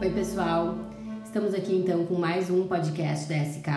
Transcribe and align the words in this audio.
Oi, 0.00 0.10
pessoal. 0.10 0.76
Estamos 1.24 1.54
aqui 1.54 1.72
então 1.72 2.04
com 2.04 2.14
mais 2.14 2.50
um 2.50 2.66
podcast 2.66 3.28
da 3.28 3.36
SK. 3.36 3.68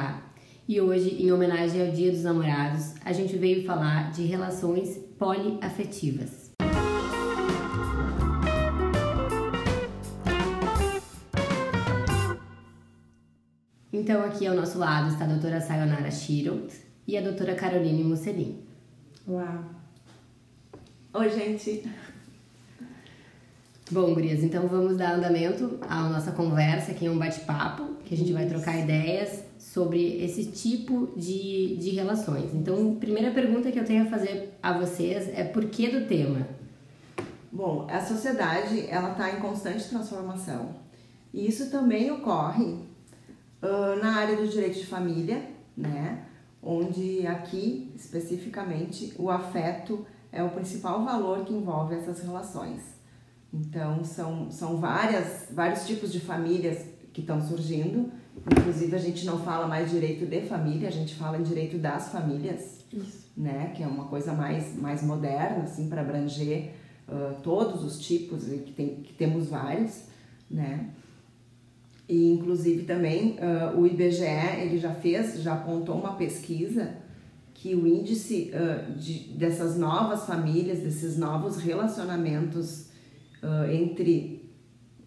E 0.67 0.81
hoje, 0.81 1.21
em 1.21 1.31
homenagem 1.31 1.79
ao 1.79 1.93
Dia 1.93 2.11
dos 2.11 2.23
Namorados, 2.23 2.95
a 3.05 3.13
gente 3.13 3.37
veio 3.37 3.63
falar 3.65 4.11
de 4.11 4.23
relações 4.23 4.97
poliafetivas. 5.19 6.51
Então, 13.93 14.23
aqui 14.23 14.47
ao 14.47 14.55
nosso 14.55 14.79
lado 14.79 15.09
está 15.09 15.25
a 15.25 15.27
doutora 15.27 15.61
Sayonara 15.61 16.09
Shiro 16.09 16.67
e 17.07 17.15
a 17.15 17.21
doutora 17.21 17.53
Caroline 17.53 18.03
Musselin. 18.03 18.63
Uau! 19.27 19.65
Oi, 21.13 21.29
gente! 21.29 21.83
Bom, 23.89 24.13
gurias, 24.13 24.43
então 24.43 24.67
vamos 24.67 24.97
dar 24.97 25.15
andamento 25.15 25.79
à 25.87 26.09
nossa 26.09 26.33
conversa, 26.33 26.91
aqui 26.91 27.05
é 27.05 27.09
um 27.09 27.17
bate-papo, 27.17 27.95
que 28.03 28.13
a 28.13 28.17
gente 28.17 28.33
vai 28.33 28.45
trocar 28.45 28.77
ideias 28.77 29.45
sobre 29.57 30.21
esse 30.21 30.47
tipo 30.47 31.13
de, 31.15 31.77
de 31.77 31.91
relações. 31.91 32.53
Então, 32.53 32.95
primeira 32.95 33.31
pergunta 33.31 33.71
que 33.71 33.79
eu 33.79 33.85
tenho 33.85 34.03
a 34.03 34.07
fazer 34.07 34.57
a 34.61 34.77
vocês 34.77 35.29
é 35.29 35.45
por 35.45 35.69
que 35.69 35.87
do 35.87 36.05
tema? 36.05 36.45
Bom, 37.49 37.87
a 37.89 38.01
sociedade, 38.01 38.85
ela 38.89 39.13
está 39.13 39.31
em 39.31 39.39
constante 39.39 39.87
transformação. 39.87 40.75
E 41.33 41.47
isso 41.47 41.71
também 41.71 42.11
ocorre 42.11 42.65
uh, 42.65 43.95
na 44.01 44.17
área 44.17 44.35
do 44.35 44.49
direito 44.49 44.79
de 44.79 44.85
família, 44.85 45.49
né? 45.77 46.25
Onde 46.61 47.25
aqui, 47.25 47.89
especificamente, 47.95 49.13
o 49.17 49.29
afeto 49.29 50.05
é 50.29 50.43
o 50.43 50.49
principal 50.49 51.05
valor 51.05 51.45
que 51.45 51.53
envolve 51.53 51.95
essas 51.95 52.19
relações. 52.19 52.96
Então, 53.59 54.03
são, 54.03 54.51
são 54.51 54.77
várias, 54.77 55.47
vários 55.51 55.85
tipos 55.87 56.11
de 56.11 56.19
famílias 56.19 56.85
que 57.11 57.21
estão 57.21 57.41
surgindo. 57.41 58.11
Inclusive, 58.51 58.95
a 58.95 58.99
gente 58.99 59.25
não 59.25 59.39
fala 59.39 59.67
mais 59.67 59.89
direito 59.89 60.25
de 60.25 60.41
família, 60.41 60.87
a 60.87 60.91
gente 60.91 61.15
fala 61.15 61.37
em 61.37 61.43
direito 61.43 61.77
das 61.79 62.09
famílias, 62.09 62.85
Isso. 62.93 63.31
né? 63.35 63.73
Que 63.75 63.81
é 63.81 63.87
uma 63.87 64.05
coisa 64.05 64.33
mais, 64.33 64.75
mais 64.75 65.01
moderna, 65.01 65.63
assim, 65.63 65.89
para 65.89 66.01
abranger 66.01 66.73
uh, 67.07 67.41
todos 67.41 67.83
os 67.83 67.99
tipos, 67.99 68.43
que, 68.43 68.71
tem, 68.73 68.95
que 68.97 69.13
temos 69.13 69.47
vários, 69.47 70.03
né? 70.49 70.91
E, 72.07 72.31
inclusive, 72.31 72.83
também 72.83 73.37
uh, 73.39 73.77
o 73.77 73.87
IBGE, 73.87 74.23
ele 74.61 74.77
já 74.77 74.93
fez, 74.93 75.41
já 75.41 75.55
apontou 75.55 75.95
uma 75.95 76.13
pesquisa 76.13 76.95
que 77.55 77.73
o 77.73 77.87
índice 77.87 78.51
uh, 78.53 78.93
de, 78.93 79.29
dessas 79.29 79.75
novas 79.77 80.25
famílias, 80.25 80.79
desses 80.79 81.17
novos 81.17 81.57
relacionamentos 81.57 82.86
uh, 83.43 83.69
entre 83.71 84.51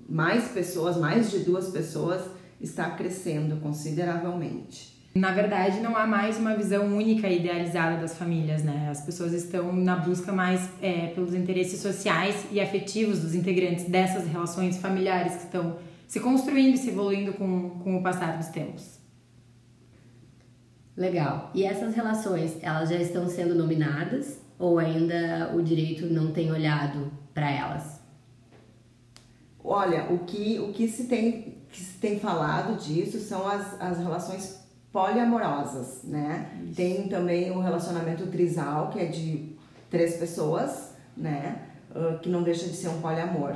mais 0.09 0.49
pessoas, 0.49 0.97
mais 0.97 1.31
de 1.31 1.41
duas 1.41 1.69
pessoas, 1.69 2.23
está 2.61 2.91
crescendo 2.91 3.61
consideravelmente. 3.61 5.01
Na 5.15 5.33
verdade, 5.33 5.81
não 5.81 5.97
há 5.97 6.07
mais 6.07 6.39
uma 6.39 6.57
visão 6.57 6.87
única 6.97 7.29
e 7.29 7.41
idealizada 7.41 8.01
das 8.01 8.17
famílias, 8.17 8.63
né? 8.63 8.89
As 8.89 9.01
pessoas 9.01 9.33
estão 9.33 9.73
na 9.73 9.97
busca 9.97 10.33
mais 10.33 10.69
é, 10.81 11.09
pelos 11.09 11.35
interesses 11.35 11.81
sociais 11.81 12.47
e 12.53 12.61
afetivos 12.61 13.19
dos 13.21 13.35
integrantes 13.35 13.87
dessas 13.87 14.27
relações 14.29 14.79
familiares 14.79 15.35
que 15.35 15.45
estão 15.45 15.79
se 16.07 16.21
construindo 16.21 16.75
e 16.75 16.79
se 16.79 16.91
evoluindo 16.91 17.33
com, 17.33 17.71
com 17.83 17.97
o 17.97 18.03
passar 18.03 18.37
dos 18.37 18.49
tempos. 18.49 19.01
Legal. 20.97 21.51
E 21.55 21.65
essas 21.65 21.95
relações, 21.95 22.57
elas 22.63 22.89
já 22.89 22.97
estão 22.97 23.29
sendo 23.29 23.55
nominadas 23.55 24.39
ou 24.59 24.79
ainda 24.79 25.53
o 25.55 25.63
direito 25.63 26.07
não 26.07 26.31
tem 26.31 26.53
olhado 26.53 27.11
para 27.33 27.51
elas? 27.51 28.00
Olha, 29.63 30.07
o 30.11 30.21
que, 30.21 30.59
o 30.59 30.73
que, 30.73 30.89
se, 30.89 31.05
tem, 31.05 31.59
que 31.71 31.81
se 31.81 31.99
tem 31.99 32.19
falado 32.19 32.79
disso 32.79 33.21
são 33.21 33.47
as, 33.47 33.81
as 33.81 33.99
relações 33.99 34.61
poliamorosas, 34.93 36.03
né? 36.05 36.51
Isso. 36.65 36.75
Tem 36.75 37.09
também 37.09 37.51
o 37.51 37.61
relacionamento 37.61 38.27
trisal, 38.27 38.89
que 38.91 38.99
é 38.99 39.07
de 39.07 39.57
três 39.91 40.17
pessoas, 40.17 40.93
né? 41.17 41.63
Uh, 41.91 42.19
que 42.21 42.29
não 42.29 42.43
deixa 42.43 42.67
de 42.67 42.77
ser 42.77 42.89
um 42.89 43.01
poliamor, 43.01 43.55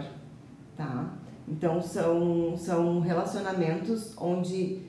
tá? 0.77 1.15
Então 1.49 1.81
são, 1.81 2.57
são 2.57 3.01
relacionamentos 3.01 4.13
onde 4.17 4.83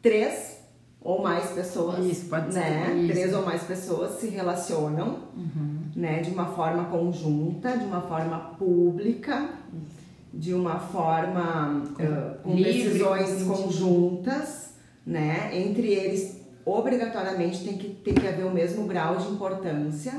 três 0.00 0.58
ou 1.00 1.22
mais 1.22 1.50
pessoas, 1.50 2.04
isso, 2.04 2.28
pode 2.28 2.52
ser 2.52 2.60
né? 2.60 2.94
Isso. 2.96 3.12
Três 3.12 3.34
ou 3.34 3.44
mais 3.44 3.62
pessoas 3.62 4.18
se 4.18 4.28
relacionam, 4.28 5.28
uhum. 5.36 5.80
né? 5.94 6.20
De 6.20 6.30
uma 6.30 6.46
forma 6.46 6.84
conjunta, 6.86 7.76
de 7.76 7.84
uma 7.84 8.00
forma 8.02 8.38
pública. 8.58 9.50
Isso 9.72 10.03
de 10.36 10.52
uma 10.52 10.78
forma 10.78 11.84
uh, 11.84 12.42
com 12.42 12.54
Livre, 12.54 12.72
decisões 12.72 13.42
conjuntas, 13.42 14.74
né? 15.06 15.50
Entre 15.52 15.88
eles, 15.88 16.40
obrigatoriamente 16.64 17.64
tem 17.64 17.76
que, 17.76 17.88
tem 17.88 18.14
que 18.14 18.26
haver 18.26 18.44
o 18.44 18.50
mesmo 18.50 18.86
grau 18.86 19.16
de 19.16 19.28
importância, 19.28 20.12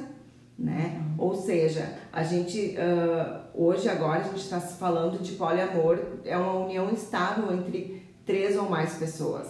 né? 0.57 1.01
Uhum. 1.17 1.25
Ou 1.25 1.35
seja, 1.35 1.97
a 2.13 2.23
gente 2.23 2.75
uh, 2.77 3.41
hoje 3.53 3.89
agora 3.89 4.21
a 4.21 4.23
gente 4.23 4.37
está 4.37 4.59
falando 4.59 5.21
de 5.21 5.33
poliamor, 5.33 5.99
é 6.23 6.37
uma 6.37 6.65
união 6.65 6.91
estável 6.91 7.53
entre 7.53 8.03
três 8.25 8.57
ou 8.57 8.69
mais 8.69 8.93
pessoas, 8.93 9.47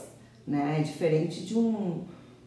né? 0.48 0.78
É 0.80 0.84
diferente 0.84 1.46
de 1.46 1.58
um 1.58 2.06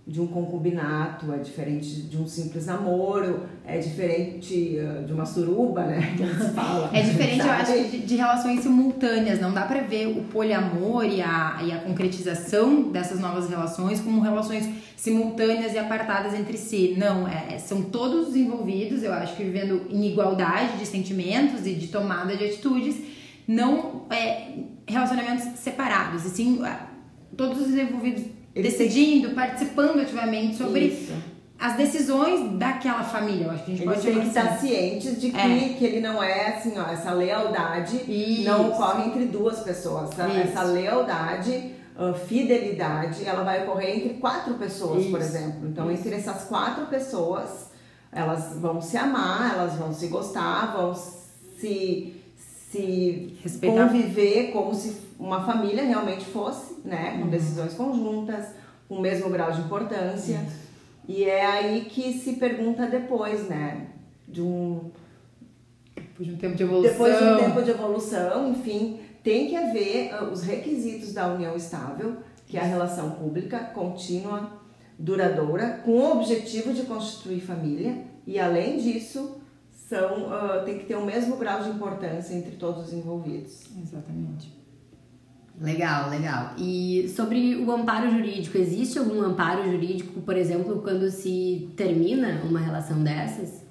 de 0.08 0.22
um 0.22 0.26
concubinato, 0.26 1.30
é 1.34 1.36
diferente 1.36 2.00
de 2.00 2.16
um 2.16 2.26
simples 2.26 2.64
namoro, 2.64 3.42
é 3.62 3.76
diferente 3.76 4.78
uh, 4.78 5.04
de 5.04 5.12
uma 5.12 5.26
suruba, 5.26 5.82
né? 5.82 6.14
Que 6.16 6.24
fala. 6.54 6.88
é 6.94 7.02
diferente, 7.02 7.42
sabe? 7.42 7.72
eu 7.72 7.80
acho, 7.80 7.90
de, 7.90 7.98
de, 7.98 8.16
relações 8.16 8.62
simultâneas. 8.62 9.38
Não 9.38 9.52
dá 9.52 9.66
para 9.66 9.82
ver 9.82 10.06
o 10.06 10.24
poliamor 10.24 11.04
e 11.04 11.20
a, 11.20 11.60
e 11.62 11.70
a 11.70 11.80
concretização 11.80 12.84
dessas 12.90 13.20
novas 13.20 13.50
relações 13.50 14.00
como 14.00 14.22
relações 14.22 14.66
simultâneas 14.96 15.74
e 15.74 15.78
apartadas 15.78 16.32
entre 16.32 16.56
si. 16.56 16.94
Não, 16.96 17.28
é, 17.28 17.58
são 17.58 17.82
todos 17.82 18.34
envolvidos, 18.34 19.02
eu 19.02 19.12
acho 19.12 19.36
que 19.36 19.44
vivendo 19.44 19.82
em 19.90 20.06
igualdade 20.06 20.78
de 20.78 20.86
sentimentos 20.86 21.66
e 21.66 21.74
de 21.74 21.88
tomada 21.88 22.34
de 22.34 22.46
atitudes, 22.46 22.96
não 23.46 24.06
é, 24.08 24.52
relacionamentos 24.86 25.44
separados, 25.58 26.24
e 26.24 26.30
sim 26.30 26.62
todos 27.36 27.60
os 27.60 27.74
envolvidos 27.76 28.37
decidindo, 28.62 29.30
participando 29.30 30.00
ativamente 30.00 30.56
sobre 30.56 30.80
Isso. 30.86 31.12
as 31.58 31.76
decisões 31.76 32.58
daquela 32.58 33.02
família. 33.04 33.46
Eu 33.46 33.50
acho 33.50 33.64
que 33.64 33.72
a 33.72 33.74
gente 33.76 33.86
Eles 33.88 34.02
pode 34.02 34.12
têm 34.14 34.20
que 34.20 34.28
estar 34.28 34.42
assim. 34.42 34.68
cientes 34.68 35.20
de 35.20 35.30
que, 35.30 35.36
é. 35.36 35.74
que 35.78 35.84
ele 35.84 36.00
não 36.00 36.22
é 36.22 36.56
assim, 36.56 36.74
ó, 36.78 36.90
essa 36.90 37.12
lealdade 37.12 37.96
Isso. 38.08 38.44
não 38.44 38.68
ocorre 38.70 39.06
entre 39.06 39.24
duas 39.26 39.60
pessoas. 39.60 40.10
Essa, 40.12 40.28
essa 40.32 40.62
lealdade, 40.62 41.72
uh, 41.96 42.14
fidelidade, 42.14 43.24
ela 43.24 43.42
vai 43.42 43.64
ocorrer 43.64 43.96
entre 43.96 44.14
quatro 44.14 44.54
pessoas, 44.54 45.02
Isso. 45.02 45.10
por 45.10 45.20
exemplo. 45.20 45.68
Então, 45.68 45.90
entre 45.90 46.14
essas 46.14 46.44
quatro 46.44 46.86
pessoas, 46.86 47.70
elas 48.12 48.56
vão 48.58 48.80
se 48.80 48.96
amar, 48.96 49.54
elas 49.54 49.74
vão 49.74 49.92
se 49.92 50.06
gostar, 50.08 50.74
vão 50.76 50.94
se 50.94 52.14
se 52.70 53.34
Respeitar. 53.42 53.88
conviver 53.88 54.50
como 54.52 54.74
se 54.74 55.07
uma 55.18 55.44
família 55.44 55.84
realmente 55.84 56.24
fosse, 56.24 56.76
né? 56.84 57.16
Com 57.18 57.24
uhum. 57.24 57.30
decisões 57.30 57.74
conjuntas, 57.74 58.46
com 58.88 58.96
o 58.96 59.00
mesmo 59.00 59.28
grau 59.28 59.50
de 59.50 59.60
importância. 59.60 60.36
Isso. 60.46 60.68
E 61.08 61.24
é 61.24 61.44
aí 61.44 61.86
que 61.86 62.12
se 62.12 62.34
pergunta 62.34 62.86
depois, 62.86 63.48
né? 63.48 63.88
De 64.26 64.40
um. 64.42 64.90
Depois 65.96 66.28
de 66.28 66.34
um 66.34 66.38
tempo 66.38 66.54
de 66.54 66.62
evolução. 66.62 66.92
Depois 66.92 67.18
de 67.18 67.24
um 67.24 67.36
tempo 67.36 67.62
de 67.62 67.70
evolução, 67.70 68.50
enfim, 68.50 69.00
tem 69.22 69.48
que 69.48 69.56
haver 69.56 70.14
uh, 70.14 70.24
os 70.26 70.42
requisitos 70.42 71.12
da 71.12 71.32
união 71.32 71.56
estável, 71.56 72.18
que 72.46 72.56
é 72.56 72.60
a 72.60 72.64
relação 72.64 73.12
pública, 73.12 73.58
contínua, 73.58 74.52
duradoura, 74.98 75.80
com 75.84 75.92
o 75.92 76.12
objetivo 76.12 76.72
de 76.72 76.82
constituir 76.82 77.40
família. 77.40 78.04
E 78.26 78.38
além 78.38 78.76
disso, 78.76 79.40
são, 79.70 80.28
uh, 80.28 80.64
tem 80.64 80.78
que 80.78 80.84
ter 80.84 80.96
o 80.96 81.04
mesmo 81.04 81.36
grau 81.36 81.62
de 81.62 81.70
importância 81.70 82.34
entre 82.34 82.56
todos 82.56 82.88
os 82.88 82.92
envolvidos. 82.92 83.64
Exatamente. 83.80 84.57
Legal, 85.60 86.08
legal. 86.08 86.52
E 86.56 87.08
sobre 87.08 87.56
o 87.56 87.70
amparo 87.72 88.10
jurídico, 88.10 88.56
existe 88.56 88.98
algum 88.98 89.22
amparo 89.22 89.64
jurídico, 89.64 90.20
por 90.20 90.36
exemplo, 90.36 90.80
quando 90.82 91.10
se 91.10 91.68
termina 91.76 92.42
uma 92.44 92.60
relação 92.60 93.02
dessas? 93.02 93.64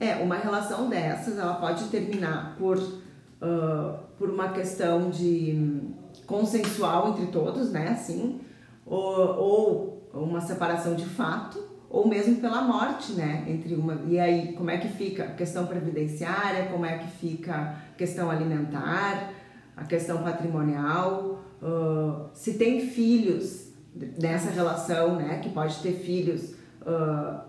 É, 0.00 0.16
uma 0.16 0.36
relação 0.36 0.88
dessas, 0.88 1.38
ela 1.38 1.54
pode 1.54 1.84
terminar 1.84 2.56
por, 2.58 2.78
uh, 2.78 3.98
por 4.18 4.30
uma 4.30 4.48
questão 4.48 5.10
de 5.10 5.82
consensual 6.26 7.10
entre 7.10 7.26
todos, 7.26 7.70
né, 7.70 7.88
assim, 7.88 8.40
ou, 8.86 9.18
ou 9.36 10.10
uma 10.14 10.40
separação 10.40 10.94
de 10.94 11.04
fato, 11.04 11.62
ou 11.90 12.08
mesmo 12.08 12.36
pela 12.36 12.62
morte, 12.62 13.12
né? 13.12 13.44
Entre 13.46 13.74
uma 13.76 14.00
e 14.08 14.18
aí 14.18 14.52
como 14.54 14.68
é 14.68 14.78
que 14.78 14.88
fica 14.88 15.28
questão 15.28 15.64
previdenciária, 15.66 16.66
como 16.66 16.84
é 16.84 16.98
que 16.98 17.06
fica 17.06 17.76
questão 17.96 18.28
alimentar, 18.28 19.30
a 19.76 19.84
questão 19.84 20.22
patrimonial, 20.22 21.44
uh, 21.62 22.28
se 22.32 22.54
tem 22.54 22.80
filhos 22.80 23.72
nessa 24.20 24.50
relação, 24.50 25.16
né? 25.16 25.40
Que 25.42 25.48
pode 25.50 25.76
ter 25.78 25.92
filhos 25.92 26.54
uh, 26.82 27.40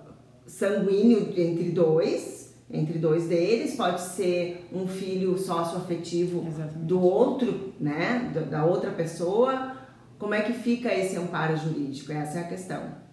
sanguíneo 0.46 1.34
entre 1.38 1.72
dois 1.72 2.46
entre 2.70 2.98
dois 2.98 3.28
deles, 3.28 3.76
pode 3.76 4.02
ser 4.02 4.68
um 4.74 4.88
filho 4.88 5.38
sócio-afetivo 5.38 6.44
do 6.78 7.00
outro, 7.00 7.74
né, 7.80 8.32
da 8.50 8.66
outra 8.66 8.92
pessoa. 8.92 9.78
Como 10.18 10.34
é 10.34 10.42
que 10.42 10.54
fica 10.54 10.94
esse 10.94 11.16
amparo 11.16 11.56
jurídico? 11.58 12.12
Essa 12.12 12.40
é 12.40 12.42
a 12.42 12.48
questão. 12.48 13.06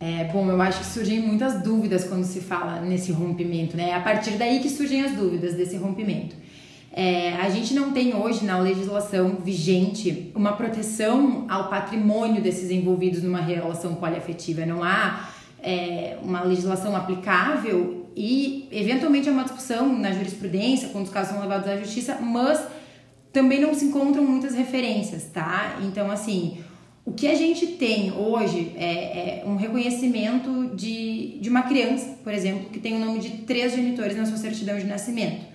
É, 0.00 0.24
bom, 0.24 0.48
eu 0.48 0.60
acho 0.60 0.80
que 0.80 0.86
surgem 0.86 1.20
muitas 1.20 1.62
dúvidas 1.62 2.04
quando 2.04 2.24
se 2.24 2.40
fala 2.40 2.80
nesse 2.80 3.10
rompimento, 3.10 3.76
né? 3.76 3.90
É 3.90 3.94
a 3.94 4.00
partir 4.00 4.36
daí 4.36 4.60
que 4.60 4.68
surgem 4.68 5.02
as 5.02 5.12
dúvidas 5.12 5.54
desse 5.54 5.76
rompimento. 5.76 6.36
É, 6.92 7.34
a 7.34 7.48
gente 7.50 7.74
não 7.74 7.92
tem 7.92 8.14
hoje 8.14 8.44
na 8.44 8.58
legislação 8.58 9.36
vigente 9.44 10.32
uma 10.34 10.52
proteção 10.52 11.44
ao 11.48 11.68
patrimônio 11.68 12.42
desses 12.42 12.70
envolvidos 12.70 13.22
numa 13.22 13.40
relação 13.40 13.94
poliafetiva. 13.94 14.64
Não 14.64 14.82
há 14.82 15.30
é, 15.62 16.16
uma 16.22 16.42
legislação 16.42 16.96
aplicável 16.96 18.06
e, 18.16 18.68
eventualmente, 18.72 19.28
há 19.28 19.32
uma 19.32 19.44
discussão 19.44 19.96
na 19.96 20.12
jurisprudência 20.12 20.88
quando 20.88 21.04
os 21.04 21.10
casos 21.10 21.32
são 21.32 21.40
levados 21.40 21.68
à 21.68 21.76
justiça, 21.76 22.18
mas 22.20 22.60
também 23.32 23.60
não 23.60 23.74
se 23.74 23.84
encontram 23.84 24.24
muitas 24.24 24.54
referências, 24.54 25.24
tá? 25.32 25.78
Então, 25.82 26.10
assim, 26.10 26.58
o 27.04 27.12
que 27.12 27.26
a 27.26 27.34
gente 27.34 27.66
tem 27.66 28.12
hoje 28.12 28.72
é, 28.76 29.40
é, 29.40 29.44
um 29.46 29.56
reconhecimento 29.56 30.74
de, 30.74 31.38
de 31.40 31.48
uma 31.48 31.62
criança, 31.62 32.18
por 32.24 32.32
exemplo, 32.32 32.70
que 32.70 32.78
tem 32.78 32.96
o 32.96 32.98
nome 32.98 33.20
de 33.20 33.30
três 33.46 33.72
genitores 33.74 34.16
na 34.16 34.26
sua 34.26 34.36
certidão 34.36 34.76
de 34.78 34.84
nascimento. 34.84 35.46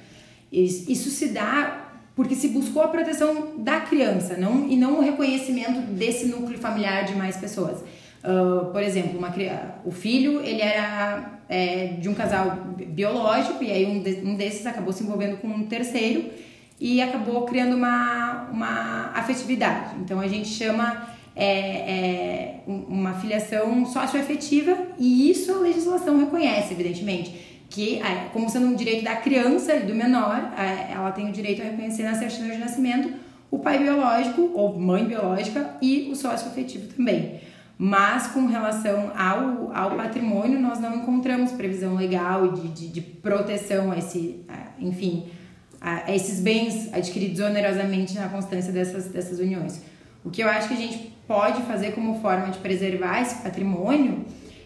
Isso 0.54 1.10
se 1.10 1.30
dá 1.30 1.84
porque 2.16 2.36
se 2.36 2.50
buscou 2.50 2.84
a 2.84 2.88
proteção 2.88 3.56
da 3.58 3.82
criança 3.82 4.38
não, 4.38 4.70
e 4.70 4.76
não 4.76 5.00
o 5.00 5.02
reconhecimento 5.02 5.82
desse 5.94 6.28
núcleo 6.28 6.60
familiar 6.60 7.06
de 7.06 7.16
mais 7.16 7.38
pessoas. 7.38 7.80
Uh, 8.24 8.72
por 8.72 8.82
exemplo, 8.82 9.18
uma, 9.18 9.34
o 9.84 9.92
filho 9.92 10.40
ele 10.42 10.62
era 10.62 11.42
é, 11.50 11.88
de 12.00 12.08
um 12.08 12.14
casal 12.14 12.56
biológico 12.88 13.64
e 13.64 13.72
aí 13.72 13.86
um, 13.86 14.02
de, 14.02 14.22
um 14.24 14.36
desses 14.36 14.66
acabou 14.66 14.94
se 14.94 15.04
envolvendo 15.04 15.38
com 15.38 15.48
um 15.48 15.66
terceiro 15.66 16.30
e 16.80 17.02
acabou 17.02 17.46
criando 17.46 17.76
uma, 17.76 18.50
uma 18.52 19.12
afetividade. 19.16 19.96
Então 20.02 20.20
a 20.20 20.28
gente 20.28 20.48
chama 20.48 21.10
é, 21.36 21.48
é, 21.48 22.60
uma 22.66 23.16
filiação 23.16 23.86
socioafetiva 23.86 24.78
e 24.98 25.30
isso 25.30 25.52
a 25.52 25.58
legislação 25.58 26.20
reconhece, 26.20 26.74
evidentemente 26.74 27.53
que, 27.74 28.00
é, 28.04 28.30
como 28.32 28.48
sendo 28.48 28.68
um 28.68 28.76
direito 28.76 29.04
da 29.04 29.16
criança 29.16 29.76
e 29.76 29.80
do 29.80 29.96
menor, 29.96 30.54
é, 30.56 30.94
ela 30.94 31.12
tem 31.12 31.28
o 31.28 31.32
direito 31.32 31.60
a 31.64 31.66
reconhecer 31.66 32.04
na 32.04 32.14
certidão 32.14 32.52
de 32.52 32.58
nascimento 32.58 33.12
o 33.50 33.58
pai 33.58 33.80
biológico 33.80 34.52
ou 34.54 34.80
mãe 34.80 35.04
biológica 35.06 35.76
e 35.82 36.08
o 36.12 36.16
sócio 36.16 36.48
afetivo 36.48 36.88
também. 36.94 37.42
Mas 37.76 38.28
com 38.28 38.46
relação 38.46 39.12
ao, 39.18 39.76
ao 39.76 39.98
patrimônio, 39.98 40.60
nós 40.60 40.80
não 40.80 40.98
encontramos 40.98 41.52
previsão 41.52 41.96
legal 41.96 42.52
de, 42.52 42.68
de, 42.68 42.88
de 42.90 43.02
proteção 43.02 43.92
a 43.92 43.98
esse, 43.98 44.46
a, 44.48 44.80
enfim, 44.80 45.26
a, 45.82 46.04
a, 46.06 46.16
esses 46.16 46.40
bens 46.40 46.94
adquiridos 46.94 47.40
onerosamente 47.40 48.14
na 48.14 48.30
constância 48.30 48.72
dessas, 48.72 49.06
dessas 49.06 49.40
uniões. 49.40 49.82
O 50.24 50.30
que 50.30 50.44
eu 50.44 50.48
acho 50.48 50.68
que 50.68 50.76
a 50.76 50.78
gente 50.78 51.12
pode 51.28 51.64
fazer 51.64 51.94
como 51.94 52.22
forma 52.22 52.52
de 52.52 52.60
preservar 52.60 53.22
esse 53.22 53.42
patrimônio 53.42 54.24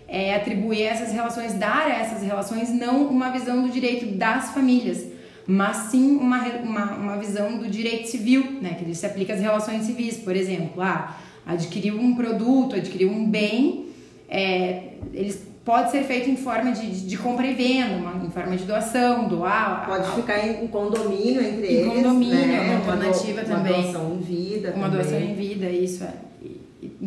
é, 0.07 0.35
atribuir 0.35 0.87
a 0.87 0.91
essas 0.91 1.11
relações, 1.11 1.53
dar 1.53 1.87
a 1.87 1.99
essas 1.99 2.23
relações 2.23 2.69
não 2.69 3.07
uma 3.07 3.29
visão 3.29 3.63
do 3.63 3.69
direito 3.69 4.05
das 4.15 4.51
famílias, 4.51 5.05
mas 5.45 5.77
sim 5.91 6.17
uma, 6.17 6.45
uma, 6.63 6.91
uma 6.95 7.17
visão 7.17 7.57
do 7.57 7.67
direito 7.67 8.07
civil, 8.07 8.59
né, 8.61 8.75
que 8.79 8.95
se 8.95 9.05
aplica 9.05 9.33
às 9.33 9.39
relações 9.39 9.83
civis, 9.83 10.17
por 10.17 10.35
exemplo, 10.35 10.81
ah, 10.81 11.17
adquiriu 11.45 11.99
um 11.99 12.15
produto, 12.15 12.75
adquiriu 12.75 13.09
um 13.09 13.29
bem, 13.29 13.87
é, 14.29 14.93
eles 15.13 15.47
pode 15.67 15.91
ser 15.91 16.03
feito 16.03 16.29
em 16.29 16.37
forma 16.37 16.71
de, 16.71 16.89
de, 16.89 17.05
de 17.05 17.17
compra 17.17 17.45
e 17.45 17.53
venda, 17.53 17.95
uma, 17.95 18.25
em 18.25 18.29
forma 18.29 18.55
de 18.55 18.63
doação, 18.63 19.27
doar. 19.27 19.85
Pode 19.85 20.15
ficar 20.15 20.47
em 20.47 20.63
um 20.63 20.67
condomínio 20.67 21.41
entre 21.41 21.67
em 21.67 21.75
eles. 21.75 21.93
Condomínio, 21.93 22.47
né? 22.47 22.81
uma 22.85 22.95
doativa 22.95 23.41
também. 23.41 23.73
Uma 23.73 23.81
doação 23.81 24.13
em 24.13 24.19
vida. 24.19 24.73
Uma 24.73 24.89
também. 24.89 25.01
doação 25.01 25.19
em 25.19 25.33
vida, 25.33 25.69
isso 25.69 26.05
é. 26.05 26.13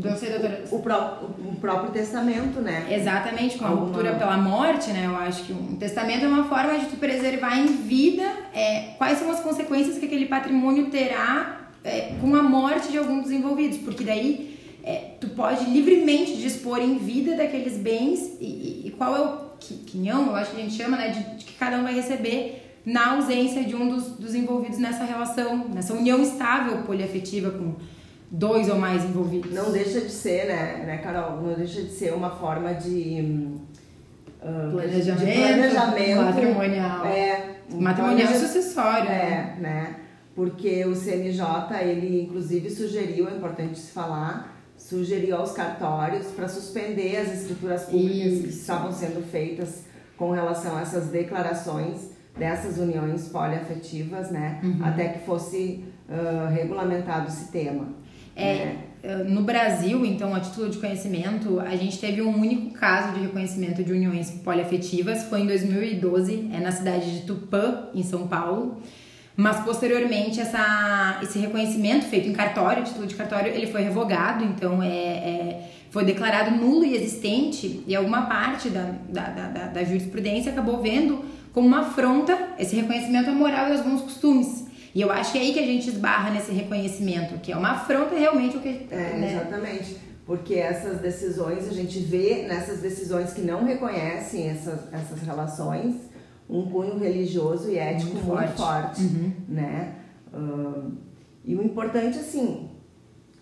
Doutora. 0.01 0.65
O, 0.71 0.79
próprio, 0.79 1.29
o 1.29 1.57
próprio 1.57 1.93
testamento, 1.93 2.61
né? 2.61 2.87
Exatamente, 2.91 3.59
com 3.59 3.65
a 3.65 3.69
Alguma... 3.69 3.87
ruptura 3.87 4.15
pela 4.15 4.37
morte, 4.37 4.91
né? 4.91 5.05
Eu 5.07 5.17
acho 5.17 5.45
que 5.45 5.53
um 5.53 5.77
testamento 5.77 6.25
é 6.25 6.29
uma 6.29 6.45
forma 6.45 6.79
de 6.79 6.87
tu 6.87 6.97
preservar 6.97 7.59
em 7.59 7.67
vida 7.67 8.25
é, 8.55 8.95
quais 8.97 9.19
são 9.19 9.31
as 9.31 9.41
consequências 9.41 9.99
que 9.99 10.07
aquele 10.07 10.27
patrimônio 10.27 10.87
terá 10.87 11.69
é, 11.85 12.13
com 12.21 12.35
a 12.35 12.43
morte 12.43 12.91
de 12.91 12.99
algum 12.99 13.21
dos 13.21 13.31
envolvidos, 13.31 13.79
porque 13.79 14.05
daí 14.05 14.59
é, 14.83 15.13
tu 15.21 15.29
pode 15.29 15.65
livremente 15.67 16.37
dispor 16.37 16.79
em 16.79 16.97
vida 16.99 17.37
daqueles 17.37 17.77
bens 17.77 18.37
e, 18.41 18.45
e, 18.45 18.83
e 18.87 18.91
qual 18.97 19.17
é 19.17 19.21
o 19.21 19.51
quinhão, 19.87 20.29
eu 20.29 20.37
acho 20.37 20.53
que 20.53 20.57
a 20.57 20.65
gente 20.65 20.75
chama, 20.75 20.97
né? 20.97 21.09
De, 21.09 21.37
de, 21.37 21.45
que 21.45 21.53
cada 21.55 21.77
um 21.77 21.83
vai 21.83 21.95
receber 21.95 22.79
na 22.85 23.13
ausência 23.13 23.63
de 23.63 23.77
um 23.77 23.89
dos, 23.89 24.13
dos 24.13 24.35
envolvidos 24.35 24.79
nessa 24.79 25.05
relação, 25.05 25.69
nessa 25.69 25.93
união 25.93 26.23
estável 26.23 26.79
poliafetiva 26.83 27.51
com 27.51 27.75
dois 28.31 28.69
ou 28.69 28.77
mais 28.77 29.05
envolvidos. 29.05 29.53
Não 29.53 29.73
deixa 29.73 30.01
de 30.01 30.11
ser, 30.11 30.47
né, 30.47 30.85
né, 30.87 30.99
Carol? 30.99 31.43
Não 31.43 31.55
deixa 31.55 31.83
de 31.83 31.91
ser 31.91 32.15
uma 32.15 32.31
forma 32.31 32.73
de. 32.75 33.49
Uh, 34.43 34.71
planejamento, 34.73 35.27
de 35.27 35.33
planejamento 35.33 36.23
matrimonial. 36.23 37.07
É, 37.07 37.57
matrimonial 37.71 38.33
sucessório. 38.35 39.11
É, 39.11 39.57
né? 39.59 39.97
Porque 40.35 40.85
o 40.87 40.95
CNJ, 40.95 41.43
ele 41.83 42.23
inclusive 42.23 42.71
sugeriu, 42.71 43.29
é 43.29 43.33
importante 43.33 43.79
se 43.79 43.91
falar, 43.91 44.57
sugeriu 44.79 45.37
aos 45.37 45.53
cartórios 45.53 46.29
para 46.29 46.49
suspender 46.49 47.17
as 47.19 47.33
escrituras 47.35 47.85
públicas 47.85 48.33
Isso. 48.33 48.43
que 48.43 48.49
estavam 48.49 48.93
sendo 48.93 49.23
feitas 49.31 49.83
com 50.17 50.31
relação 50.31 50.79
a 50.79 50.83
essas 50.83 51.09
declarações 51.09 52.11
dessas 52.39 52.79
uniões 52.79 53.29
poliafetivas, 53.29 54.31
né? 54.31 54.61
Uhum. 54.63 54.79
Até 54.83 55.09
que 55.09 55.27
fosse 55.27 55.85
uh, 56.09 56.49
regulamentado 56.51 57.29
esse 57.29 57.51
tema. 57.51 57.89
É, 58.37 58.55
né? 58.55 58.77
Eh, 59.03 59.25
no 59.25 59.43
Brasil, 59.43 60.05
então, 60.05 60.35
a 60.35 60.41
título 60.41 60.69
de 60.69 60.79
conhecimento, 60.79 61.59
a 61.59 61.75
gente 61.75 61.99
teve 61.99 62.21
um 62.21 62.39
único 62.39 62.71
caso 62.75 63.15
de 63.15 63.21
reconhecimento 63.21 63.83
de 63.83 63.93
uniões 63.93 64.31
poliafetivas, 64.31 65.25
foi 65.25 65.41
em 65.41 65.47
2012, 65.47 66.51
é 66.53 66.61
na 66.61 66.71
cidade 66.71 67.21
de 67.21 67.27
Tupã, 67.27 67.89
em 67.95 68.03
São 68.03 68.27
Paulo. 68.27 68.83
Mas 69.37 69.65
posteriormente 69.65 70.39
essa, 70.39 71.19
esse 71.23 71.39
reconhecimento 71.39 72.05
feito 72.05 72.29
em 72.29 72.33
cartório, 72.33 72.85
título 72.85 73.07
de 73.07 73.15
cartório, 73.15 73.51
ele 73.51 73.67
foi 73.67 73.81
revogado, 73.81 74.45
então 74.45 74.83
é, 74.83 74.89
é 74.89 75.71
foi 75.91 76.05
declarado 76.05 76.53
nulo 76.53 76.85
e 76.85 76.95
existente, 76.95 77.83
e 77.87 77.97
alguma 77.97 78.23
parte 78.23 78.69
da, 78.69 78.95
da, 79.09 79.29
da, 79.29 79.67
da 79.67 79.85
jurisprudência 79.85 80.53
acabou 80.53 80.81
vendo 80.81 81.25
como 81.53 81.67
uma 81.67 81.81
afronta 81.81 82.39
esse 82.59 82.77
reconhecimento 82.77 83.29
à 83.29 83.33
moral 83.33 83.69
e 83.69 83.73
aos 83.73 83.81
bons 83.81 84.03
costumes. 84.03 84.70
E 84.95 85.01
eu 85.01 85.11
acho 85.11 85.33
que 85.33 85.39
é 85.39 85.43
aí 85.43 85.53
que 85.53 85.61
a 85.61 85.67
gente 85.67 85.89
esbarra 85.89 86.31
nesse 86.31 86.53
reconhecimento, 86.53 87.39
que 87.41 87.53
é 87.53 87.57
uma 87.57 87.73
afronta 87.73 88.15
realmente 88.17 88.57
o 88.57 88.61
que. 88.61 88.87
É, 88.91 89.17
né? 89.19 89.33
exatamente. 89.33 89.97
Porque 90.27 90.55
essas 90.55 91.01
decisões, 91.01 91.69
a 91.69 91.73
gente 91.73 91.99
vê 92.01 92.47
nessas 92.47 92.81
decisões 92.81 93.33
que 93.33 93.41
não 93.41 93.65
reconhecem 93.65 94.49
essas, 94.49 94.81
essas 94.93 95.21
relações 95.23 95.95
um 96.49 96.69
cunho 96.69 96.99
religioso 96.99 97.71
e 97.71 97.79
ético 97.79 98.15
muito, 98.15 98.27
muito 98.27 98.53
forte, 98.57 98.57
forte 98.57 99.03
uhum. 99.03 99.33
né? 99.49 99.95
Uh, 100.35 100.93
e 101.45 101.55
o 101.55 101.63
importante, 101.63 102.19
assim, 102.19 102.69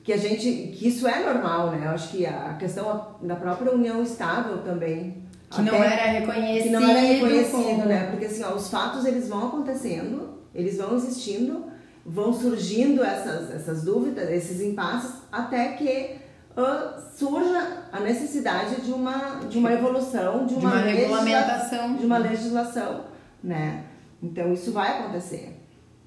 que 0.04 0.12
a 0.12 0.16
gente, 0.16 0.74
que 0.76 0.88
isso 0.88 1.08
é 1.08 1.24
normal, 1.24 1.70
né? 1.70 1.86
Eu 1.86 1.90
acho 1.90 2.10
que 2.10 2.26
a 2.26 2.54
questão 2.58 3.16
da 3.22 3.36
própria 3.36 3.72
união 3.72 4.02
estável 4.02 4.58
também 4.58 5.22
que 5.50 5.62
não 5.62 5.74
era 5.74 6.12
reconhecido. 6.12 6.62
Que 6.64 6.70
não 6.70 6.90
era 6.90 7.00
reconhecido, 7.00 7.86
né? 7.86 8.10
Porque 8.10 8.26
assim, 8.26 8.44
ó, 8.44 8.54
os 8.54 8.70
fatos 8.70 9.06
eles 9.06 9.28
vão 9.28 9.48
acontecendo 9.48 10.37
eles 10.58 10.76
vão 10.76 10.96
existindo, 10.96 11.66
vão 12.04 12.32
surgindo 12.32 13.04
essas, 13.04 13.54
essas 13.54 13.84
dúvidas, 13.84 14.28
esses 14.28 14.60
impasses, 14.60 15.22
até 15.30 15.74
que 15.74 16.16
uh, 16.56 17.00
surja 17.16 17.84
a 17.92 18.00
necessidade 18.00 18.80
de 18.80 18.90
uma, 18.90 19.40
de 19.48 19.56
uma 19.56 19.72
evolução, 19.72 20.46
de 20.46 20.54
uma, 20.54 20.70
de 20.70 20.76
uma 20.76 20.80
regulamentação. 20.80 21.94
De 21.94 22.04
uma 22.04 22.18
legislação, 22.18 23.04
né? 23.42 23.84
Então, 24.20 24.52
isso 24.52 24.72
vai 24.72 24.98
acontecer. 24.98 25.54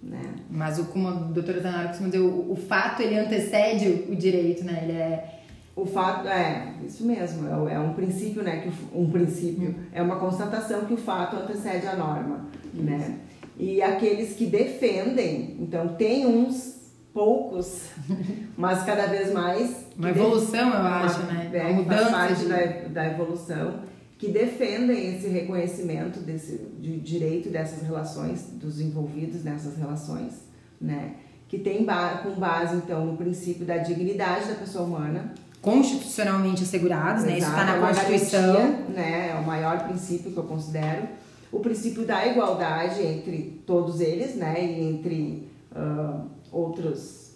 Né? 0.03 0.21
Mas 0.49 0.79
o, 0.79 0.85
como 0.85 1.07
a 1.07 1.11
doutora 1.11 1.61
Zanara 1.61 1.87
costuma 1.87 2.09
dizer, 2.09 2.23
o, 2.23 2.51
o 2.51 2.55
fato 2.57 3.01
ele 3.01 3.17
antecede 3.17 3.87
o, 3.87 4.11
o 4.11 4.15
direito, 4.15 4.65
né? 4.65 4.81
Ele 4.83 4.97
é 4.97 5.37
o 5.73 5.85
fato 5.85 6.27
é 6.27 6.73
isso 6.85 7.05
mesmo 7.05 7.47
é, 7.47 7.75
é 7.75 7.79
um 7.79 7.93
princípio 7.93 8.43
né 8.43 8.57
que 8.57 8.71
um 8.93 9.09
princípio 9.09 9.69
hum. 9.69 9.75
é 9.93 10.01
uma 10.01 10.17
constatação 10.17 10.83
que 10.83 10.93
o 10.93 10.97
fato 10.97 11.37
antecede 11.37 11.87
a 11.87 11.95
norma 11.95 12.45
né 12.73 13.19
e 13.61 13.79
aqueles 13.79 14.35
que 14.35 14.47
defendem. 14.47 15.55
Então, 15.59 15.89
tem 15.89 16.25
uns 16.25 16.81
poucos, 17.13 17.83
mas 18.57 18.83
cada 18.83 19.05
vez 19.05 19.31
mais. 19.31 19.85
Uma 19.95 20.09
evolução, 20.09 20.67
eu 20.69 20.81
acho, 20.81 21.21
uma, 21.21 21.31
né? 21.31 21.49
É, 21.53 21.63
uma 21.67 21.83
mudança. 21.83 22.09
Faz 22.09 22.11
parte 22.11 22.41
de... 22.41 22.47
da, 22.47 23.03
da 23.03 23.07
evolução, 23.11 23.81
que 24.17 24.29
defendem 24.29 25.15
esse 25.15 25.27
reconhecimento 25.27 26.19
desse 26.21 26.57
de 26.79 26.99
direito 26.99 27.49
dessas 27.49 27.83
relações, 27.83 28.47
dos 28.53 28.81
envolvidos 28.81 29.43
nessas 29.43 29.77
relações, 29.77 30.33
né? 30.79 31.13
Que 31.47 31.59
tem 31.59 31.85
com 32.23 32.31
base, 32.31 32.77
então, 32.77 33.05
no 33.05 33.15
princípio 33.15 33.63
da 33.63 33.77
dignidade 33.77 34.47
da 34.47 34.55
pessoa 34.55 34.85
humana. 34.85 35.33
Constitucionalmente 35.61 36.63
assegurados, 36.63 37.25
né? 37.25 37.37
Isso 37.37 37.47
está 37.47 37.65
na 37.65 37.75
é 37.75 37.79
Constituição. 37.79 38.53
Garantia, 38.53 38.85
né? 38.95 39.29
É 39.35 39.39
o 39.39 39.45
maior 39.45 39.83
princípio 39.83 40.31
que 40.31 40.37
eu 40.37 40.45
considero 40.45 41.07
o 41.51 41.59
princípio 41.59 42.05
da 42.05 42.25
igualdade 42.25 43.01
entre 43.01 43.61
todos 43.65 43.99
eles, 43.99 44.35
né, 44.35 44.55
e 44.63 44.83
entre 44.83 45.49
uh, 45.75 46.25
outros, 46.51 47.31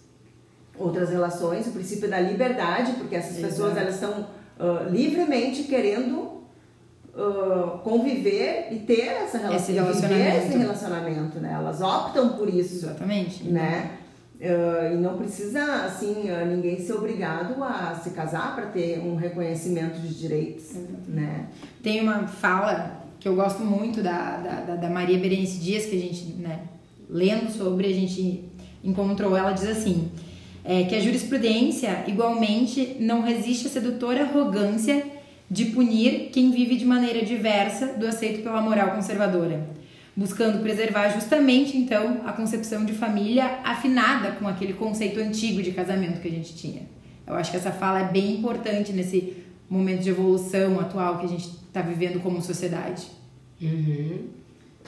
outras 0.78 1.10
relações, 1.10 1.68
o 1.68 1.72
princípio 1.72 2.10
da 2.10 2.20
liberdade, 2.20 2.94
porque 2.94 3.16
essas 3.16 3.38
Exato. 3.38 3.54
pessoas 3.54 3.78
elas 3.78 3.96
estão 3.96 4.28
uh, 4.60 4.90
livremente 4.90 5.64
querendo 5.64 6.36
Uh, 7.18 7.78
conviver 7.80 8.68
e 8.72 8.80
ter 8.80 9.08
essa 9.08 9.38
relação, 9.38 9.56
esse 9.56 9.72
relacionamento. 9.72 10.38
esse 10.38 10.58
relacionamento, 10.58 11.40
né? 11.40 11.54
Elas 11.54 11.80
optam 11.80 12.34
por 12.34 12.54
isso. 12.54 12.76
Exatamente. 12.88 13.42
Né? 13.46 13.92
Uh, 14.38 14.94
e 14.94 14.98
não 14.98 15.18
precisa, 15.18 15.64
assim, 15.86 16.26
ninguém 16.50 16.78
ser 16.78 16.92
obrigado 16.92 17.64
a 17.64 17.96
se 18.04 18.10
casar 18.10 18.54
para 18.54 18.66
ter 18.66 19.00
um 19.00 19.16
reconhecimento 19.16 19.98
de 19.98 20.14
direitos, 20.14 20.74
né? 21.08 21.48
Tem 21.82 22.02
uma 22.02 22.28
fala 22.28 22.95
que 23.20 23.28
eu 23.28 23.36
gosto 23.36 23.64
muito 23.64 24.02
da, 24.02 24.38
da, 24.38 24.76
da 24.76 24.90
Maria 24.90 25.18
Berenice 25.18 25.60
Dias, 25.60 25.86
que 25.86 25.96
a 25.96 26.00
gente, 26.00 26.26
né, 26.38 26.60
lendo 27.10 27.52
sobre, 27.52 27.88
a 27.88 27.94
gente 27.94 28.44
encontrou, 28.84 29.36
ela 29.36 29.52
diz 29.52 29.68
assim, 29.68 30.10
é, 30.64 30.84
que 30.84 30.96
a 30.96 31.00
jurisprudência, 31.00 32.04
igualmente, 32.08 32.98
não 33.00 33.22
resiste 33.22 33.68
à 33.68 33.70
sedutora 33.70 34.24
arrogância 34.24 35.06
de 35.50 35.66
punir 35.66 36.30
quem 36.32 36.52
vive 36.52 36.76
de 36.76 36.86
maneira 36.86 37.24
diversa 37.24 37.88
do 37.94 38.08
aceito 38.08 38.42
pela 38.42 38.62
moral 38.62 38.92
conservadora 38.92 39.76
buscando 40.16 40.62
preservar 40.62 41.10
justamente 41.10 41.78
então 41.78 42.22
a 42.26 42.32
concepção 42.32 42.86
de 42.86 42.94
família 42.94 43.60
afinada 43.64 44.32
com 44.32 44.48
aquele 44.48 44.74
conceito 44.74 45.20
antigo 45.20 45.62
de 45.62 45.72
casamento 45.72 46.22
que 46.22 46.28
a 46.28 46.32
gente 46.32 46.56
tinha. 46.56 46.84
Eu 47.28 47.36
acho 47.36 47.52
que 47.52 47.58
essa 47.58 47.72
fala 47.72 48.00
é 48.00 48.12
bem 48.12 48.36
importante 48.36 48.94
nesse 48.94 49.45
momento 49.70 50.02
de 50.02 50.10
evolução 50.10 50.80
atual 50.80 51.20
que 51.20 51.26
a 51.26 51.30
gente 51.30 51.48
está 51.48 51.82
vivendo 51.82 52.22
como 52.22 52.42
sociedade. 52.42 53.08
Uhum. 53.62 54.28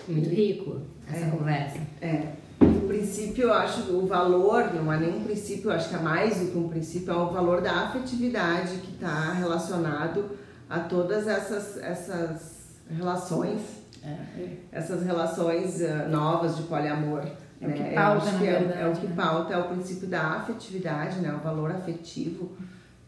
Muito 0.08 0.30
rico 0.30 0.82
essa 1.12 1.26
é, 1.26 1.30
conversa. 1.30 1.80
É. 2.02 2.34
O 2.60 2.88
princípio, 2.88 3.44
eu 3.44 3.54
acho, 3.54 3.92
o 3.92 4.08
valor, 4.08 4.74
não 4.74 4.92
é 4.92 5.00
nenhum 5.00 5.24
princípio, 5.24 5.70
eu 5.70 5.76
acho 5.76 5.90
que 5.90 5.96
é 5.96 6.00
mais 6.00 6.40
do 6.40 6.52
que 6.52 6.58
um 6.58 6.70
princípio, 6.70 7.12
é 7.12 7.16
o 7.16 7.32
valor 7.32 7.62
da 7.62 7.88
afetividade 7.88 8.78
que 8.78 8.94
está 8.94 9.34
relacionado 9.34 10.38
a 10.70 10.80
todas 10.80 11.28
essas, 11.28 11.78
essas 11.78 12.58
relações 12.90 13.62
é. 14.04 14.58
essas 14.72 15.04
relações 15.04 15.82
uh, 15.82 16.10
novas 16.10 16.56
de 16.56 16.64
poliamor. 16.64 17.24
É 17.60 17.68
né? 17.68 17.74
o 17.74 17.74
que 17.74 17.96
pauta, 17.96 18.32
na 18.32 18.40
que 18.40 18.48
é, 18.48 18.82
é, 18.82 18.88
o 18.88 18.92
que 18.94 19.08
pauta, 19.08 19.54
é 19.54 19.58
o 19.58 19.64
princípio 19.70 20.08
da 20.08 20.22
afetividade, 20.34 21.20
né? 21.20 21.34
o 21.34 21.44
valor 21.44 21.72
afetivo. 21.72 22.52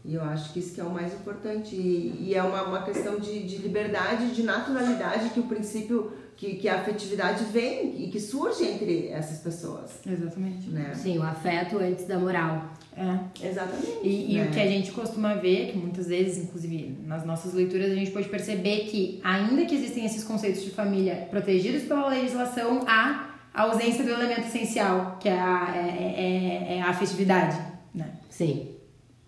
E 0.04 0.14
eu 0.14 0.22
acho 0.22 0.52
que 0.52 0.60
isso 0.60 0.74
que 0.74 0.80
é 0.80 0.84
o 0.84 0.90
mais 0.90 1.12
importante. 1.12 1.74
E, 1.76 2.28
e 2.28 2.34
é 2.34 2.42
uma, 2.42 2.62
uma 2.62 2.82
questão 2.82 3.18
de, 3.18 3.42
de 3.44 3.56
liberdade, 3.58 4.34
de 4.34 4.42
naturalidade 4.42 5.30
que 5.30 5.40
o 5.40 5.44
princípio, 5.44 6.12
que, 6.36 6.54
que 6.54 6.68
a 6.68 6.80
afetividade 6.80 7.44
vem 7.44 8.02
e 8.02 8.10
que 8.10 8.18
surge 8.18 8.64
entre 8.64 9.08
essas 9.08 9.40
pessoas. 9.40 10.00
Exatamente. 10.06 10.70
Né? 10.70 10.92
Sim, 10.94 11.18
o 11.18 11.22
afeto 11.22 11.78
antes 11.78 12.06
da 12.06 12.18
moral. 12.18 12.70
É. 12.96 13.46
Exatamente. 13.46 13.98
E, 14.02 14.36
e 14.36 14.42
o 14.42 14.50
que 14.50 14.60
a 14.60 14.66
gente 14.66 14.90
costuma 14.92 15.34
ver, 15.34 15.72
que 15.72 15.78
muitas 15.78 16.08
vezes, 16.08 16.44
inclusive 16.44 16.98
nas 17.04 17.24
nossas 17.24 17.52
leituras, 17.52 17.92
a 17.92 17.94
gente 17.94 18.10
pode 18.10 18.28
perceber 18.28 18.86
que, 18.86 19.20
ainda 19.22 19.64
que 19.66 19.74
existem 19.74 20.06
esses 20.06 20.24
conceitos 20.24 20.64
de 20.64 20.70
família 20.70 21.28
protegidos 21.30 21.82
pela 21.82 22.08
legislação, 22.08 22.80
há 22.86 23.30
a 23.52 23.62
ausência 23.62 24.02
do 24.02 24.10
elemento 24.10 24.46
essencial, 24.46 25.18
que 25.20 25.28
é 25.28 25.38
a, 25.38 25.74
é, 25.76 26.70
é, 26.70 26.76
é 26.76 26.82
a 26.82 26.88
afetividade. 26.88 27.58
Né? 27.94 28.10
Sim, 28.28 28.79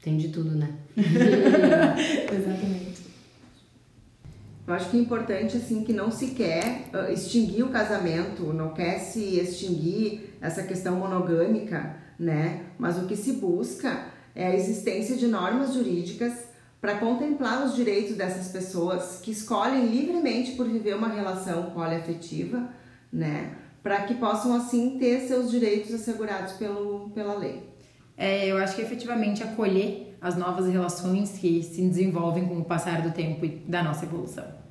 tem 0.03 0.17
de 0.17 0.29
tudo, 0.29 0.51
né? 0.51 0.75
Exatamente. 0.97 3.03
Eu 4.67 4.75
acho 4.75 4.91
que 4.91 4.97
é 4.97 5.01
importante 5.01 5.57
assim 5.57 5.85
que 5.85 5.93
não 5.93 6.11
se 6.11 6.29
quer 6.29 6.89
uh, 6.93 7.13
extinguir 7.13 7.63
o 7.63 7.71
casamento, 7.71 8.53
não 8.53 8.75
quer 8.75 8.99
se 8.99 9.39
extinguir 9.39 10.37
essa 10.41 10.65
questão 10.65 10.97
monogâmica, 10.97 11.97
né? 12.19 12.67
Mas 12.79 12.99
o 12.99 13.07
que 13.07 13.17
se 13.17 13.35
busca 13.35 14.07
é 14.35 14.47
a 14.47 14.55
existência 14.55 15.17
de 15.17 15.27
normas 15.27 15.75
jurídicas 15.75 16.33
para 16.81 16.97
contemplar 16.97 17.65
os 17.65 17.77
direitos 17.77 18.17
dessas 18.17 18.49
pessoas 18.49 19.21
que 19.23 19.31
escolhem 19.31 19.87
livremente 19.87 20.53
por 20.53 20.67
viver 20.67 20.97
uma 20.97 21.09
relação 21.09 21.71
poliafetiva, 21.71 22.69
né? 23.13 23.55
Para 23.83 24.03
que 24.03 24.15
possam 24.15 24.55
assim 24.55 24.99
ter 24.99 25.21
seus 25.29 25.51
direitos 25.51 25.95
assegurados 25.95 26.55
pelo, 26.55 27.11
pela 27.11 27.37
lei. 27.37 27.72
É, 28.17 28.47
eu 28.47 28.59
acho 28.59 28.77
que 28.77 28.83
efetivamente 28.83 29.43
acolher 29.43 30.17
as 30.21 30.37
novas 30.37 30.71
relações 30.71 31.39
que 31.39 31.63
se 31.63 31.83
desenvolvem 31.83 32.47
com 32.47 32.59
o 32.59 32.65
passar 32.65 33.03
do 33.03 33.11
tempo 33.11 33.45
e 33.45 33.49
da 33.49 33.83
nossa 33.83 34.05
evolução. 34.05 34.62